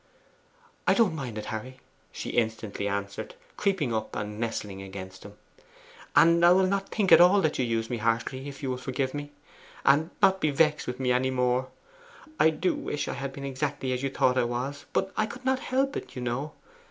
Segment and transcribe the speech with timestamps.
[0.87, 1.79] 'I don't mind it, Harry!'
[2.11, 5.35] she instantly answered, creeping up and nestling against him;
[6.15, 8.77] 'and I will not think at all that you used me harshly if you will
[8.77, 9.31] forgive me,
[9.85, 11.69] and not be vexed with me any more?
[12.39, 15.45] I do wish I had been exactly as you thought I was, but I could
[15.45, 16.53] not help it, you know.